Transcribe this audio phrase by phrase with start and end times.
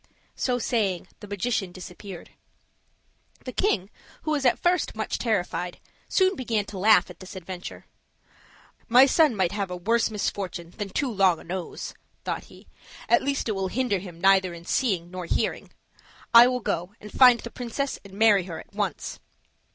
[0.35, 2.31] So saying the magician disappeared.
[3.45, 3.91] The king,
[4.23, 7.85] who was at first much terrified, soon began to laugh at this adventure.
[8.87, 11.93] "My son might have a worse misfortune than too long a nose,"
[12.25, 12.67] thought he.
[13.09, 15.69] "At least it will hinder him neither in seeing nor hearing.
[16.33, 19.19] I will go and find the princess and marry her at once."